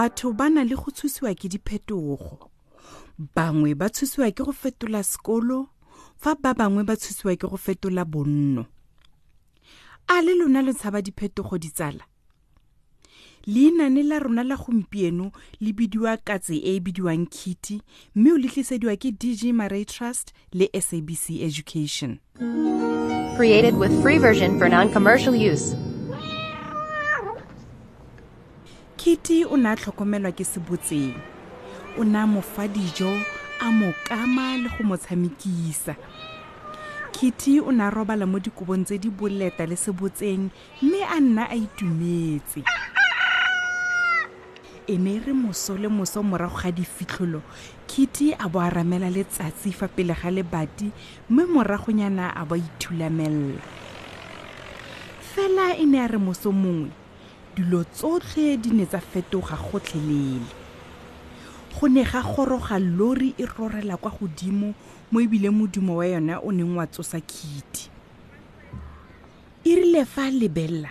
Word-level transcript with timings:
Batho 0.00 0.32
ba 0.32 0.48
na 0.48 0.64
le 0.64 0.76
go 0.80 0.88
tshusiwa 0.88 1.34
ke 1.36 1.44
diphetogo. 1.52 2.48
Bangwe 3.36 3.76
ba 3.76 3.90
tshusiwa 3.92 4.32
ke 4.32 4.40
go 4.40 4.52
fetola 4.52 5.04
sekolo 5.04 5.68
fa 6.16 6.32
ba 6.40 6.54
bangwe 6.56 6.88
ba 6.88 6.96
tshusiwa 6.96 7.36
ke 7.36 7.44
go 7.44 7.60
fetola 7.60 8.08
bonno. 8.08 8.64
A 10.08 10.22
le 10.24 10.32
lona 10.40 10.64
lo 10.64 10.72
tshaba 10.72 11.04
diphetogo 11.04 11.60
ditsala 11.60 12.00
leinane 13.44 14.02
la 14.08 14.18
rona 14.24 14.42
la 14.42 14.56
gompieno 14.56 15.32
le 15.60 15.72
bidiwa 15.72 16.16
katse 16.16 16.56
e 16.56 16.76
e 16.76 16.80
bidiwang 16.80 17.28
kitty 17.28 17.82
mme 18.14 18.32
o 18.32 18.96
ke 18.96 19.12
dg 19.12 19.52
Murray 19.52 19.84
trust 19.84 20.32
le 20.52 20.70
sabc 20.72 21.44
education. 21.44 22.20
Created 23.36 23.76
with 23.76 23.92
free 24.00 24.16
version 24.16 24.58
for 24.58 24.68
non-commercial 24.68 25.34
use. 25.34 25.76
Kitty 29.00 29.46
o 29.48 29.56
ne 29.56 29.70
a 29.72 29.76
tlhokomelwa 29.76 30.28
ke 30.36 30.44
sebotseng. 30.44 31.16
O 31.96 32.04
ne 32.04 32.18
a 32.20 32.26
mo 32.28 32.42
fa 32.44 32.68
dijo 32.68 33.08
a 33.64 33.70
mo 33.72 33.94
kama 34.04 34.58
le 34.60 34.68
go 34.68 34.84
mo 34.84 34.96
tshamekisa. 35.00 35.96
Kitty 37.12 37.60
o 37.60 37.72
ne 37.72 37.80
a 37.80 37.90
robala 37.90 38.28
mo 38.28 38.36
dikobong 38.36 38.84
tse 38.84 39.00
di 39.00 39.08
boleta 39.08 39.64
le 39.64 39.76
sebotseng 39.80 40.52
mme 40.82 41.00
a 41.08 41.16
nna 41.16 41.48
a 41.48 41.56
itumetse. 41.56 42.60
E 44.86 44.98
ne 44.98 45.16
re 45.16 45.32
moso 45.32 45.80
le 45.80 45.88
moso 45.88 46.20
morago 46.22 46.60
ga 46.60 46.68
difitlholo 46.70 47.40
kitty 47.88 48.36
a 48.36 48.48
bo 48.52 48.60
a 48.60 48.68
ramela 48.68 49.08
letsatsi 49.08 49.72
fa 49.72 49.88
pele 49.88 50.12
ga 50.12 50.28
lebati 50.28 50.92
mme 51.30 51.48
moragonyana 51.48 52.36
a 52.36 52.44
bo 52.44 52.54
a 52.54 52.58
ithulamelela 52.58 53.64
fela 55.32 55.72
e 55.80 55.86
ne 55.86 56.04
a 56.04 56.06
re 56.06 56.18
moso 56.18 56.52
mongwe 56.52 56.99
dilo 57.60 57.84
tsotlhe 57.84 58.56
di 58.56 58.72
ne 58.72 58.86
tsa 58.86 59.00
fetoga 59.00 59.56
gotlhelele. 59.56 60.48
Go 61.76 61.88
ne 61.88 62.02
ga 62.04 62.22
goroga 62.22 62.78
lori 62.78 63.34
e 63.36 63.44
rorela 63.44 63.96
kwa 63.96 64.10
godimo 64.10 64.74
mo 65.12 65.20
ebile 65.20 65.50
modumo 65.50 65.96
wa 65.96 66.06
yona 66.06 66.40
o 66.40 66.50
neng 66.52 66.76
wa 66.76 66.86
tsosa 66.86 67.20
kitty 67.20 67.90
e 69.64 69.74
rile 69.76 70.04
fa 70.04 70.30
lebelela 70.30 70.88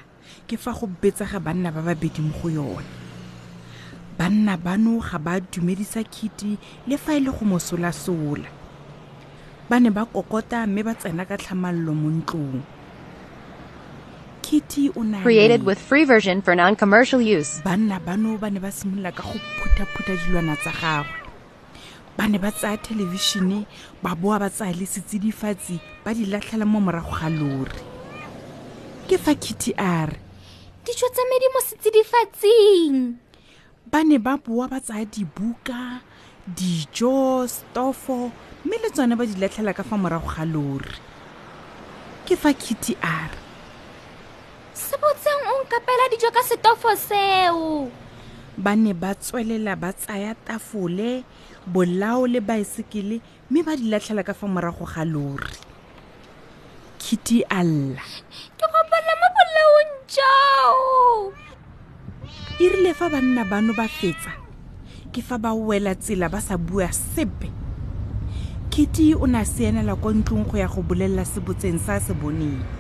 ke 0.48 0.58
fa 0.58 0.72
go 0.72 0.86
betsega 0.88 1.40
banna 1.40 1.72
ba 1.72 1.82
babedi 1.82 2.22
mo 2.22 2.34
go 2.38 2.50
yone. 2.50 2.86
Banna 4.18 4.58
bano 4.58 5.00
ga 5.00 5.18
ba 5.18 5.40
dumedisa 5.40 6.04
kitty 6.04 6.58
le 6.88 6.98
fa 6.98 7.18
e 7.18 7.20
le 7.20 7.32
go 7.32 7.46
mosolasola 7.46 8.50
ba 9.70 9.80
ne 9.80 9.90
ba 9.90 10.06
kokota 10.06 10.68
mme 10.68 10.84
ba 10.84 10.94
tsena 10.94 11.26
ka 11.26 11.38
tlhamallo 11.38 11.94
mo 11.94 12.10
ntlong 12.10 12.62
kitty 14.50 14.90
o 14.98 15.04
na 15.06 15.22
Created 15.22 15.62
with 15.64 15.78
free 15.78 16.06
version 16.10 16.42
for 16.42 16.56
non-commercial 16.56 17.22
use. 17.22 17.62
banna 17.62 18.02
bano 18.02 18.34
ba 18.42 18.50
ne 18.50 18.58
ba 18.58 18.74
simolola 18.74 19.14
ka 19.14 19.22
go 19.22 19.38
phutha-phutha 19.62 20.18
dilwana 20.26 20.58
tsa 20.58 20.74
gagwe. 20.74 21.14
Ba 22.18 22.26
ne 22.26 22.38
ba 22.42 22.50
tsaya 22.50 22.82
thelebišene 22.82 23.70
ba 24.02 24.18
boa 24.18 24.40
ba 24.42 24.50
tsaya 24.50 24.74
le 24.74 24.90
setsidifatsi 24.90 25.78
ba 26.04 26.18
di 26.18 26.26
latlhela 26.26 26.66
mo 26.66 26.82
morago 26.82 27.14
ga 27.14 27.30
lori. 27.30 27.78
Ke 29.06 29.22
fa 29.22 29.38
kitty 29.38 29.78
a 29.78 30.10
re 30.10 30.18
dijo 30.82 31.06
tsa 31.14 31.24
medi 31.30 31.48
mo 31.54 31.60
setsidifatsing. 31.70 32.98
Ba 33.86 34.02
ne 34.02 34.18
ba 34.18 34.34
boa 34.42 34.66
ba 34.66 34.82
tsaya 34.82 35.06
dibuka 35.06 36.02
dijo 36.50 37.46
stofo 37.46 38.34
mme 38.66 38.76
le 38.82 38.90
tsone 38.90 39.14
ba 39.14 39.30
di 39.30 39.38
latlhela 39.38 39.78
ka 39.78 39.86
fa 39.86 39.94
morago 39.94 40.26
ga 40.26 40.42
lori. 40.42 40.98
Ke 42.26 42.34
fa 42.34 42.50
kitty 42.50 42.98
a 43.06 43.30
re 43.30 43.49
se 44.80 44.96
botseng 44.96 45.44
o 45.52 45.54
nkapela 45.64 46.06
dijo 46.12 46.32
ka 46.32 46.40
setofo 46.40 46.96
seo. 46.96 47.92
Ba 48.58 48.76
ne 48.76 48.94
ba 48.96 49.12
tswelela 49.16 49.76
ba 49.76 49.92
tsaya 49.92 50.36
tafole 50.36 51.24
bolao 51.68 52.24
le 52.28 52.40
baesekele 52.40 53.20
mme 53.52 53.60
ba 53.68 53.76
di 53.76 53.92
latlhela 53.92 54.24
ka 54.24 54.34
fa 54.34 54.48
morago 54.48 54.88
ga 54.88 55.04
lori. 55.04 55.60
Kitty 57.00 57.44
a 57.44 57.60
lla 57.64 58.04
ke 58.56 58.66
gopela 58.72 59.14
mo 59.20 59.28
bolaong 59.36 59.94
jao 60.08 60.80
e 62.60 62.66
rile 62.72 62.92
fa 62.96 63.12
banna 63.12 63.44
bano 63.44 63.76
ba 63.76 63.88
fetsa 63.88 64.32
ke 65.12 65.20
fa 65.20 65.36
ba 65.36 65.52
wela 65.52 65.96
tsela 65.96 66.32
ba 66.32 66.40
sa 66.40 66.56
bua 66.56 66.88
sepe. 66.92 67.52
Kitty 68.72 69.16
o 69.16 69.28
ne 69.28 69.44
a 69.44 69.46
sianela 69.46 69.96
kwa 70.00 70.14
ntlong 70.16 70.48
go 70.48 70.56
ya 70.56 70.72
go 70.72 70.80
bolelela 70.84 71.26
sebotseng 71.28 71.80
sa 71.80 72.00
se 72.00 72.14
boneng 72.16 72.80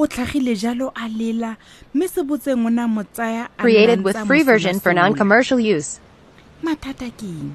o 0.00 0.06
tlhagile 0.06 0.56
jalo 0.56 0.92
a 0.96 1.08
lela 1.08 1.56
mme 1.94 2.08
sebotseng 2.08 2.64
o 2.64 2.70
ne 2.70 2.82
a 2.82 2.88
mo 2.88 3.02
tsaya 3.04 3.52
a 3.58 3.62
Created 3.62 4.00
with 4.00 4.16
free 4.24 4.42
version 4.42 4.80
for 4.80 4.94
non-commercial 4.94 5.60
use. 5.60 6.00
mathata 6.64 7.12
ke 7.12 7.28
eng? 7.28 7.52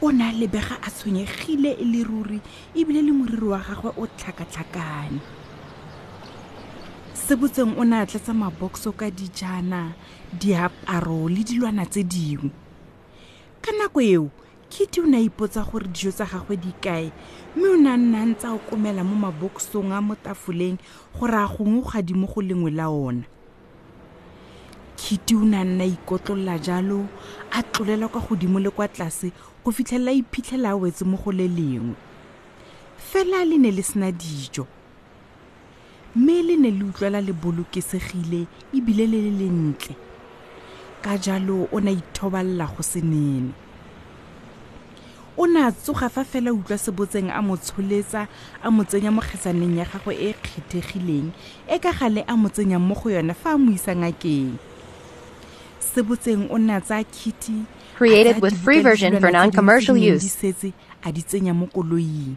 O 0.00 0.08
ne 0.08 0.24
a 0.24 0.32
lebega 0.32 0.80
a 0.80 0.88
tshwenyegile 0.88 1.76
e 1.76 1.84
le 1.84 2.00
ruri 2.04 2.40
ebile 2.72 3.04
le 3.04 3.12
moriri 3.12 3.48
wa 3.52 3.60
gagwe 3.60 3.92
o 3.92 4.08
tlhakatlhakane. 4.08 5.20
Sebotseng 7.12 7.76
o 7.76 7.84
ne 7.84 8.00
a 8.00 8.32
mabokso 8.32 8.96
ka 8.96 9.10
dijana 9.10 9.92
diaparo 10.32 11.28
le 11.28 11.44
dilwana 11.44 11.84
tse 11.84 12.02
dingwe. 12.02 12.50
Ka 13.60 13.72
nako 13.76 14.00
eo 14.00 14.30
kitty 14.70 15.00
o 15.00 15.06
ne 15.06 15.16
a 15.16 15.20
ipotsa 15.20 15.64
gore 15.66 15.88
dijo 15.88 16.12
tsa 16.12 16.24
gagwe 16.24 16.56
di 16.56 16.72
kae 16.80 17.10
mme 17.56 17.68
o 17.68 17.76
ne 17.76 17.90
a 17.90 17.96
nna 17.96 18.26
ntse 18.26 18.46
a 18.46 18.54
okomela 18.54 19.02
mo 19.02 19.16
mabokosong 19.18 19.90
a 19.92 20.00
mo 20.00 20.14
tafoleng 20.14 20.78
gore 21.18 21.34
a 21.34 21.46
gongwe 21.46 21.82
gadimo 21.90 22.26
go 22.26 22.40
lengwe 22.40 22.70
la 22.70 22.86
ona. 22.88 23.26
Kitty 24.96 25.34
o 25.34 25.42
ne 25.42 25.56
a 25.58 25.64
nna 25.64 25.84
ikotlolola 25.84 26.58
jalo 26.62 27.08
a 27.50 27.62
tlolela 27.62 28.08
kwa 28.08 28.20
godimo 28.22 28.60
le 28.60 28.70
kwa 28.70 28.86
tlase 28.88 29.32
go 29.64 29.72
fitlhelela 29.72 30.12
iphitlhela 30.12 30.70
a 30.70 30.76
wetse 30.76 31.02
mo 31.04 31.18
go 31.18 31.32
le 31.32 31.48
lengwe. 31.48 31.96
Fela 32.96 33.44
le 33.44 33.58
ne 33.58 33.70
le 33.70 33.82
sena 33.82 34.12
dijo 34.12 34.66
mme 36.14 36.42
le 36.42 36.56
ne 36.56 36.70
le 36.70 36.84
utlwela 36.84 37.20
le 37.20 37.32
bolokesegile 37.32 38.46
ebile 38.72 39.06
le 39.06 39.18
le 39.18 39.30
lentle. 39.30 39.96
Ka 41.02 41.18
jalo 41.18 41.66
o 41.72 41.80
ne 41.80 41.90
a 41.90 41.92
ithobalela 41.92 42.70
go 42.70 42.82
se 42.82 43.00
nene 43.02 43.50
o 45.40 45.46
ne 45.48 45.60
a 45.64 45.72
tsoga 45.72 46.08
fa 46.12 46.22
fela 46.24 46.52
a 46.52 46.54
utlwa 46.54 46.76
sebotseng 46.76 47.32
a 47.32 47.40
mo 47.40 47.56
tsholetsa 47.56 48.28
a 48.62 48.68
mo 48.70 48.84
tsenya 48.84 49.08
mo 49.08 49.24
kgetsaneng 49.24 49.80
ya 49.80 49.86
gagwe 49.88 50.12
e 50.14 50.30
e 50.30 50.34
kgethegileng 50.36 51.32
e 51.64 51.76
ka 51.80 51.92
gale 51.96 52.20
a 52.28 52.36
mo 52.36 52.48
tsenyang 52.52 52.84
mo 52.84 52.94
go 52.94 53.08
yone 53.08 53.32
fa 53.32 53.56
a 53.56 53.58
mo 53.58 53.72
isa 53.72 53.96
ngakeng 53.96 54.60
sebotseng 55.80 56.52
o 56.52 56.56
ne 56.60 56.76
a 56.76 56.80
tsaya 56.80 57.04
kitty 57.08 57.64
a 57.64 57.96
Created 57.96 58.36
tsaya 58.36 58.40
with 58.40 58.52
dibuka 58.54 58.64
free 58.64 58.76
le 58.76 58.82
version 58.82 59.12
for 59.12 59.28
dilwana 59.28 59.32
tse 59.32 59.32
dingwe 59.32 59.44
non-commercial 59.46 59.94
tse 59.94 60.00
di 60.00 60.06
neng 60.06 60.16
use. 60.16 60.22
di 60.22 60.28
setse 60.28 60.68
a 61.04 61.12
di 61.12 61.22
tsenya 61.22 61.54
mo 61.56 61.66
koloing. 61.66 62.36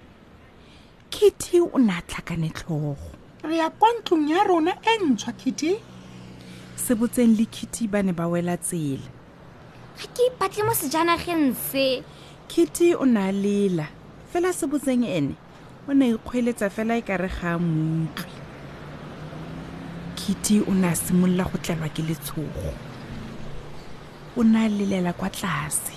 Kitty 1.12 1.60
o 1.60 1.78
ne 1.78 1.92
a 1.94 2.02
tlhakane 2.08 2.50
tlhogo. 2.52 2.96
Re 3.44 3.58
ya 3.58 3.70
kwa 3.70 3.90
ntlong 4.00 4.28
ya 4.32 4.44
rona 4.48 4.74
e 4.80 4.94
ntšhwa 5.04 5.34
kitty. 5.40 5.76
Sebotseng 6.76 7.36
le 7.38 7.46
kitty 7.46 7.88
ba 7.88 8.02
ne 8.04 8.12
ba 8.12 8.28
wela 8.28 8.58
tsela. 8.58 9.08
Ga 10.00 10.08
ke 10.16 10.22
ipatle 10.32 10.64
mo 10.64 10.74
sejanageng 10.74 11.56
se 11.56 12.04
kitty 12.48 12.96
o 12.96 13.06
ne 13.06 13.20
a 13.30 13.32
lela 13.32 13.88
fela 14.32 14.54
sebotseng 14.54 15.06
ene 15.06 15.36
o 15.90 15.94
ne 15.94 16.06
a 16.06 16.14
ikgweletsa 16.16 16.70
fela 16.70 16.98
e 16.98 17.02
kare 17.02 17.28
ga 17.28 17.56
a 17.56 17.60
moutlwe 17.60 18.44
kitty 20.24 20.62
o 20.62 20.72
ne 20.74 20.88
a 20.88 20.96
simolola 20.96 21.44
go 21.52 21.58
tlelwa 21.60 21.90
ke 21.92 22.02
letshogo. 22.08 22.72
O 24.38 24.44
ne 24.44 24.66
a 24.66 24.70
lelela 24.70 25.12
kwa 25.14 25.30
tlase. 25.30 25.96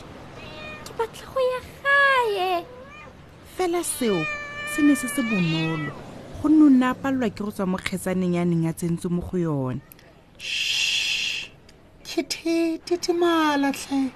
Ke 0.85 0.91
batla 0.99 1.27
go 1.31 1.41
ya 1.41 1.61
gae. 1.83 2.67
Fela 3.57 3.85
seo 3.85 4.19
se 4.75 4.83
ne 4.83 4.95
se 4.97 5.07
se 5.09 5.23
bonolo. 5.23 5.93
Gonne 6.43 6.63
o 6.67 6.69
ne 6.69 6.87
a 6.91 6.95
palelwa 6.95 7.31
ke 7.31 7.45
go 7.45 7.51
tswa 7.55 7.67
mo 7.71 7.79
kgetsaneng 7.79 8.35
ya 8.35 8.45
neng 8.45 8.67
a 8.67 8.73
tsentse 8.73 9.07
mo 9.09 9.23
go 9.23 9.39
yone. 9.39 9.81
Kitty 12.03 12.79
titimala 12.83 13.71
tlhe 13.73 14.11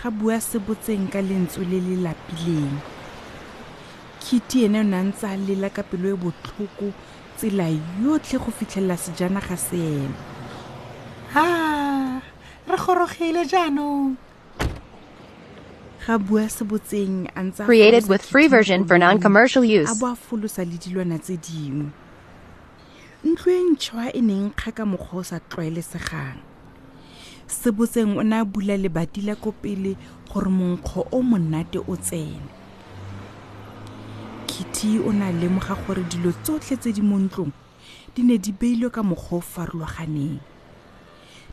ga 0.00 0.08
bua 0.08 0.40
sebotseng 0.40 1.12
ka 1.12 1.20
lentswe 1.20 1.64
le 1.68 1.76
le 1.76 1.96
lapileng. 2.00 2.76
Kitty 4.20 4.64
ene 4.64 4.80
o 4.80 4.84
ne 4.88 4.96
a 4.96 5.02
ntse 5.04 5.28
a 5.28 5.36
lela 5.36 5.68
ka 5.68 5.82
pelo 5.84 6.08
e 6.08 6.16
botlhoko 6.16 6.88
tsela 7.36 7.68
yotlhe 8.00 8.40
go 8.40 8.48
fitlhelela 8.48 8.96
sejanaga 8.96 9.56
seema 9.60 10.16
ha 11.36 11.44
re 12.64 12.78
gorogile 12.80 13.44
jaanong. 13.44 14.16
Ga 16.06 16.16
bua 16.16 16.48
se 16.48 16.64
botseng 16.64 17.28
a 17.36 17.40
ntse 17.44 17.60
a 17.60 17.68
Created 17.68 18.08
with 18.08 18.24
free 18.24 18.48
version 18.48 18.88
for 18.88 18.96
non-commercial 18.96 19.64
use. 19.64 19.84
a 19.92 19.94
bo 20.00 20.06
a 20.08 20.16
folosa 20.16 20.64
le 20.64 20.80
dilwana 20.80 21.20
tse 21.20 21.36
dingwe. 21.36 21.92
Ntlo 23.20 23.52
e 23.52 23.62
ntšhwa 23.76 24.08
e 24.16 24.20
neng 24.24 24.48
kga 24.56 24.72
ka 24.72 24.84
mokgwa 24.88 25.20
o 25.20 25.28
sa 25.28 25.44
tlwaelesegang 25.44 26.49
se 27.50 27.70
botseng 27.70 28.16
o 28.16 28.22
ne 28.22 28.36
a 28.40 28.44
bula 28.44 28.76
lebati 28.76 29.20
la 29.26 29.34
ko 29.34 29.52
pele 29.52 29.96
gore 30.30 30.50
monkgo 30.50 31.06
o 31.10 31.22
monate 31.22 31.78
o 31.78 31.96
tsene. 31.96 32.46
Kitty 34.46 34.98
o 34.98 35.12
ne 35.12 35.24
a 35.24 35.32
lemoga 35.32 35.74
gore 35.74 36.04
dilo 36.06 36.32
tsotlhe 36.32 36.76
tse 36.76 36.92
di 36.92 37.02
mo 37.02 37.18
ntlong 37.18 37.50
di 38.14 38.22
ne 38.22 38.38
di 38.38 38.52
beilwe 38.52 38.90
ka 38.90 39.02
mokgwa 39.02 39.38
o 39.38 39.40
farologaneng. 39.40 40.38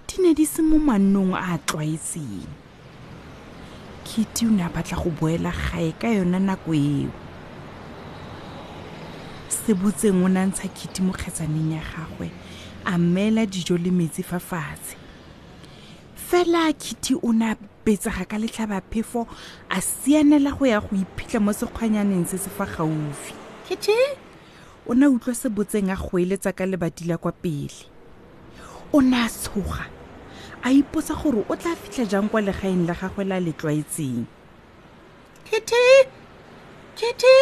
Di 0.07 0.21
ne 0.21 0.33
di 0.33 0.45
se 0.45 0.61
mo 0.61 0.77
mannong 0.77 1.33
a 1.33 1.53
a 1.53 1.57
tlwaetseng. 1.57 2.45
Kitty 4.05 4.45
o 4.45 4.51
ne 4.53 4.63
a 4.63 4.69
batla 4.69 5.01
go 5.01 5.09
boela 5.09 5.51
gae 5.51 5.91
ka 5.97 6.07
yona 6.13 6.39
nako 6.39 6.73
eo. 6.77 7.11
Se 9.49 9.73
botseng 9.73 10.21
o 10.23 10.29
ne 10.29 10.39
a 10.39 10.45
ntsha 10.45 10.69
kitty 10.69 11.01
mo 11.01 11.11
kgetsaneng 11.13 11.73
ya 11.73 11.81
gagwe 11.81 12.29
a 12.85 12.97
mmeela 12.97 13.45
dijo 13.45 13.77
le 13.77 13.91
metsi 13.91 14.23
fa 14.23 14.39
fatshe 14.39 15.06
fela 16.29 16.73
kitty 16.73 17.15
o 17.23 17.31
ne 17.31 17.51
a 17.51 17.55
betsega 17.85 18.25
ka 18.27 18.37
letlhabaphefo 18.37 19.27
a 19.69 19.79
sianela 19.81 20.51
go 20.57 20.65
ya 20.65 20.79
go 20.79 20.95
iphitlha 20.95 21.39
mo 21.39 21.51
sekgwanyaneng 21.53 22.25
se 22.27 22.37
se 22.37 22.49
fa 22.49 22.65
gaufi. 22.65 23.33
Kitty? 23.67 23.95
O 24.87 24.93
ne 24.93 25.05
a 25.05 25.09
utlwa 25.09 25.35
se 25.35 25.49
botseng 25.49 25.91
a 25.91 25.95
goeletsa 25.95 26.55
ka 26.55 26.65
lebati 26.65 27.07
la 27.07 27.17
kwa 27.17 27.31
pele. 27.31 27.87
O 28.93 28.99
ne 28.99 29.23
a 29.23 29.29
tshoga 29.29 29.85
a 30.63 30.69
ipotsa 30.71 31.15
gore 31.15 31.45
o 31.47 31.55
tla 31.55 31.75
fitlha 31.75 32.05
jang 32.05 32.29
kwa 32.29 32.41
legaeng 32.41 32.87
la 32.87 32.93
gagwe 32.93 33.23
la 33.27 33.39
le 33.39 33.53
tlwaetseng 33.53 34.25
kitty? 35.45 36.09
Kitty? 36.95 37.37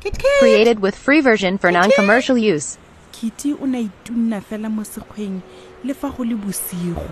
Kitty? 0.00 0.26
Created 0.38 0.80
with 0.80 0.94
free 0.94 1.20
version 1.20 1.58
for 1.58 1.70
non-commercial 1.72 2.38
use. 2.38 2.78
kitty 3.12 3.52
o 3.52 3.66
ne 3.66 3.78
a 3.78 3.82
itunna 3.88 4.40
fela 4.40 4.68
mo 4.70 4.82
sekgweng 4.84 5.40
le 5.84 5.94
fa 5.94 6.08
go 6.10 6.22
le 6.24 6.36
bosigo 6.36 7.08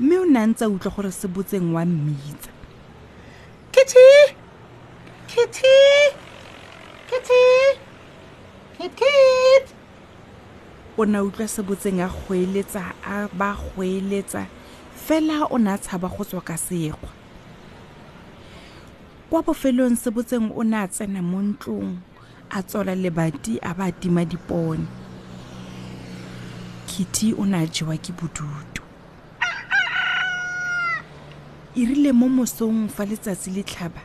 mme 0.00 0.18
o 0.18 0.24
ne 0.24 0.38
a 0.40 0.46
ntse 0.46 0.66
utlwa 0.66 0.90
gore 0.94 1.12
se 1.12 1.28
botseng 1.28 1.74
wa 1.74 1.84
mmitsa. 1.84 2.50
Kitty! 3.72 4.34
Kitty! 5.28 5.76
Kitty! 7.08 7.42
Kit 8.78 8.92
kit! 8.96 9.74
O 10.98 11.04
ne 11.04 11.18
a 11.18 11.22
utlwa 11.22 11.48
se 11.48 11.62
botseng 11.62 12.00
a 12.02 12.08
goeletsa 12.08 12.92
a 13.04 13.28
ba 13.38 13.54
goeletsa. 13.54 14.46
Fela 15.06 15.46
o 15.50 15.58
ne 15.58 15.70
a 15.70 15.78
tshaba 15.78 16.08
go 16.08 16.24
tswa 16.24 16.42
ka 16.42 16.56
sekgwa. 16.56 17.10
Kwa 19.30 19.42
bofelong 19.42 19.96
se 19.96 20.10
botseng 20.10 20.50
o 20.54 20.62
ne 20.62 20.76
a 20.76 20.88
tsena 20.88 21.22
mo 21.22 21.38
ntlong 21.42 21.98
a 22.50 22.62
tswala 22.62 22.94
lebati 22.94 23.58
a 23.62 23.74
ba 23.74 23.84
a 23.86 23.92
tima 23.92 24.24
dipone. 24.24 24.86
Kitty 26.86 27.34
o 27.34 27.44
ne 27.44 27.62
a 27.62 27.66
jewa 27.66 27.96
ke 27.98 28.12
bodutu 28.12 28.83
e 31.76 31.84
rile 31.84 32.12
mo 32.12 32.28
mosong 32.28 32.86
fa 32.88 33.02
letsatsi 33.04 33.50
le 33.50 33.62
tlhaba. 33.66 34.02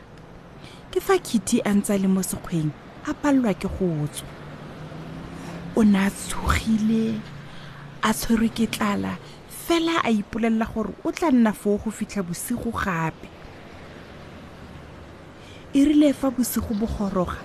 Ke 0.90 0.98
fa 0.98 1.18
kitty 1.22 1.62
a 1.62 1.70
ntse 1.70 1.94
le 2.02 2.08
mo 2.10 2.22
sekgweng 2.22 2.70
a 3.06 3.14
palelwa 3.14 3.54
ke 3.54 3.68
go 3.70 3.88
tswa 4.10 4.26
o 5.78 5.82
ne 5.86 5.98
a 6.02 6.10
tshogile 6.10 7.20
a 8.02 8.10
tshwerwe 8.12 8.50
ke 8.50 8.66
tlala 8.74 9.14
fela 9.48 10.02
a 10.02 10.10
ipolelela 10.10 10.66
gore 10.66 10.90
o 11.06 11.12
tla 11.14 11.30
nna 11.30 11.54
foo 11.54 11.78
go 11.78 11.94
fitlha 11.94 12.26
bosigo 12.26 12.74
gape. 12.74 13.30
E 15.70 15.84
rile 15.86 16.12
fa 16.12 16.34
bosigo 16.34 16.74
bo 16.74 16.90
goroga 16.90 17.38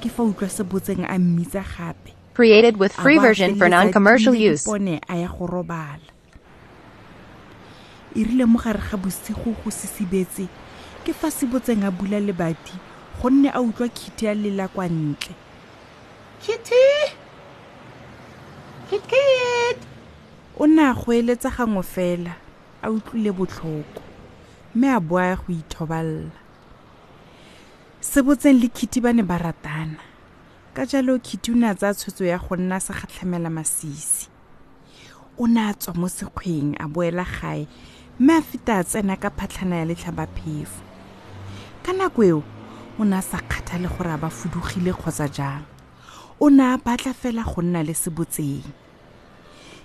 ke 0.00 0.08
fa 0.08 0.24
utlwa 0.24 0.48
se 0.48 0.64
botseng 0.64 1.04
a 1.04 1.20
mmitsa 1.20 1.60
gape. 1.76 2.16
Created 2.32 2.80
with 2.80 2.92
free 2.92 3.18
version 3.18 3.56
for 3.56 3.68
non-commercial 3.68 4.34
use. 4.34 4.64
a 4.66 5.16
ya 5.20 5.28
go 5.28 5.46
robala 5.46 6.15
e 8.16 8.24
rile 8.24 8.44
mo 8.48 8.58
gare 8.58 8.80
ga 8.80 8.96
bosigo 8.96 9.52
go 9.60 9.70
sisibetse 9.70 10.48
ke 11.04 11.12
fa 11.12 11.28
se 11.30 11.44
botseng 11.46 11.84
a 11.84 11.90
bula 11.90 12.18
lebati 12.20 12.74
gonne 13.20 13.48
a 13.52 13.60
utlwa 13.60 13.88
kitty 13.88 14.28
a 14.28 14.34
lela 14.34 14.68
kwa 14.68 14.88
ntle. 14.88 15.34
Kitty! 16.42 16.84
Kit 18.88 19.02
kit 19.10 19.78
o 20.56 20.66
ne 20.66 20.82
a 20.82 20.94
goeletsa 20.94 21.50
gangwe 21.56 21.82
fela 21.82 22.32
a 22.82 22.90
utlwile 22.90 23.32
botlhoko 23.32 24.02
mme 24.74 24.88
a 24.92 25.00
boa 25.00 25.36
go 25.36 25.52
ithobalela. 25.52 26.40
Se 28.00 28.22
botseng 28.22 28.60
le 28.60 28.68
kitty 28.68 29.00
ba 29.00 29.12
ne 29.12 29.22
ba 29.22 29.38
ratana. 29.38 30.00
Ka 30.74 30.84
jalo 30.86 31.18
kitty 31.18 31.52
o 31.52 31.54
ne 31.54 31.66
a 31.68 31.74
tsaya 31.74 31.94
tshwetso 31.94 32.24
ya 32.24 32.38
go 32.38 32.56
nna 32.56 32.80
se 32.80 32.92
gatlhamela 32.92 33.50
masisi. 33.50 34.28
O 35.38 35.46
ne 35.46 35.60
a 35.70 35.74
tswa 35.74 35.94
mo 35.96 36.08
sekgweng 36.08 36.76
a 36.80 36.86
boela 36.88 37.24
gae 37.24 37.66
mme 38.18 38.32
a 38.32 38.42
feta 38.42 38.78
a 38.80 38.84
tsena 38.84 39.16
ka 39.16 39.30
phatlhana 39.30 39.76
ya 39.76 39.84
letlhabaphefo 39.90 40.80
ka 41.84 41.92
nako 41.92 42.20
eo 42.24 42.40
o 42.98 43.04
ne 43.04 43.16
a 43.16 43.22
sa 43.22 43.38
kgathale 43.44 43.88
gore 43.92 44.12
a 44.14 44.18
ba 44.22 44.28
fudugile 44.32 44.92
kgotsa 44.96 45.28
jang. 45.28 45.64
O 46.40 46.48
ne 46.48 46.64
a 46.64 46.78
batla 46.78 47.12
fela 47.12 47.44
go 47.44 47.60
nna 47.62 47.84
le 47.84 47.94
se 47.94 48.10
botseng 48.10 48.64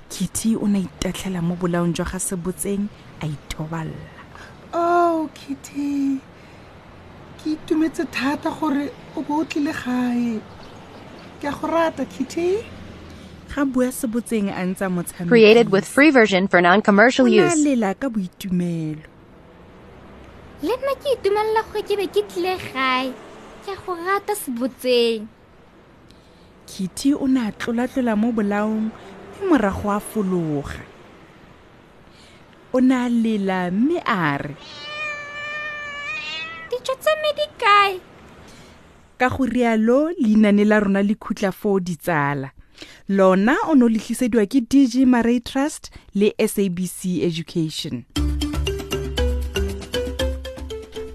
kitty 0.10 0.56
o 0.56 0.68
ne 0.68 0.80
a 0.80 0.83
itatlhela 0.88 1.42
mo 1.44 1.56
bolaong 1.60 1.92
jwa 1.95 2.06
ga 2.12 2.19
se 2.19 2.36
botseng 2.36 2.88
a 3.19 3.25
ithobalela 3.28 4.24
oh 4.74 5.27
kitty 5.36 6.19
ke 7.38 7.45
itumetse 7.56 8.04
thata 8.16 8.50
gore 8.51 8.92
o 9.16 9.22
bo 9.27 9.42
o 9.42 9.44
tlile 9.44 9.74
gae. 9.75 10.39
Ke 11.42 11.48
a 11.48 11.51
go 11.51 11.68
rata 11.68 12.06
kitty 12.06 12.63
Created 15.27 15.69
with 15.69 15.86
free 15.86 16.09
version 16.09 16.48
for 16.48 16.62
non-commercial 16.62 17.25
o 17.25 17.30
ne 17.30 17.39
a 17.39 17.51
use. 17.51 17.63
lela 17.63 17.94
ka 17.94 18.07
boitumelo. 18.07 19.03
Le 20.63 20.74
nna 20.77 20.94
ke 21.01 21.07
itumelela 21.18 21.62
gore 21.68 21.83
ke 21.83 21.98
be 22.00 22.07
ke 22.07 22.24
tlile 22.31 22.56
gae. 22.71 23.12
Ke 23.65 23.75
a 23.75 23.77
go 23.83 23.95
rata 23.95 24.33
sebotseng. 24.39 25.27
Kitty 26.65 27.13
o 27.13 27.27
ne 27.27 27.48
a 27.48 27.51
tlolatlola 27.51 28.15
mo 28.15 28.31
bolaong 28.31 28.88
mme 28.88 29.50
morago 29.50 29.91
a 29.91 30.00
fologa. 30.00 30.79
O 32.72 32.79
ne 32.79 32.96
a 32.96 33.10
lela 33.10 33.60
mme 33.72 34.00
a 34.05 34.38
re 34.38 34.55
dijo 36.72 36.96
tsa 36.96 37.12
me 37.22 37.29
di 37.36 37.48
kae? 37.60 38.00
Ka 39.20 39.27
go 39.27 39.43
rialo 39.46 40.15
leinane 40.15 40.63
la 40.65 40.79
rona 40.79 41.03
le 41.03 41.15
khutla 41.20 41.51
foo 41.51 41.79
ditsala 41.84 42.50
lona 43.12 43.58
o 43.68 43.75
ne 43.75 43.84
o 43.84 43.89
letlisediwa 43.91 44.46
ke 44.48 44.62
dg 44.72 45.03
maray 45.03 45.41
trust 45.44 45.89
le 46.15 46.30
sabc 46.39 47.20
education. 47.27 48.06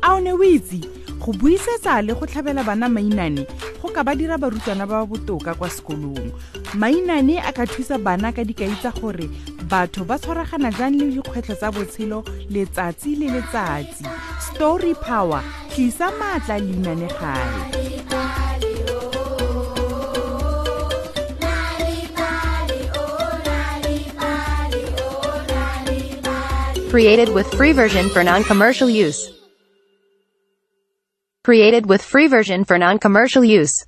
A 0.03 0.12
o 0.12 0.21
ne 0.21 0.35
o 0.37 0.43
itse 0.45 0.83
go 1.25 1.33
buisetsa 1.33 2.03
le 2.05 2.12
go 2.12 2.29
tlhabela 2.29 2.67
bana 2.69 2.91
mainane 2.93 3.47
go 3.81 3.88
ka 3.88 4.05
ba 4.05 4.12
dira 4.15 4.37
barutwana 4.37 4.85
ba 4.85 5.00
ba 5.00 5.07
botoka 5.09 5.55
kwa 5.57 5.71
sekolong. 5.71 6.37
Mainane 6.76 7.41
a 7.41 7.53
ka 7.53 7.65
thusa 7.65 7.97
bana 7.97 8.29
ka 8.33 8.45
dikai 8.45 8.76
tsa 8.76 8.93
gore 8.93 9.31
batho 9.65 10.05
ba 10.05 10.21
tshwaragana 10.21 10.76
jang 10.76 11.00
le 11.00 11.17
dikgwetlho 11.17 11.57
tsa 11.57 11.73
botshelo 11.73 12.21
letsatsi 12.53 13.17
le 13.17 13.33
letsatsi. 13.41 14.05
Story 14.53 14.93
power 15.00 15.41
tlisa 15.73 16.12
maatla 16.21 16.61
leinane 16.61 17.09
gae 17.09 17.96
Created 26.97 27.29
with 27.29 27.53
free 27.53 27.73
version 27.73 28.09
for 28.09 28.25
non-commercial 28.25 28.88
use. 28.88 29.31
Created 31.45 31.85
with 31.85 32.00
free 32.00 32.26
version 32.26 32.65
for 32.65 32.79
non-commercial 32.79 33.45
use. 33.45 33.85